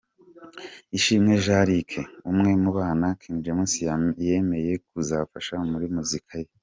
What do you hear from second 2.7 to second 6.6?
bana King James yemeye kuzafasha muri muzika ye.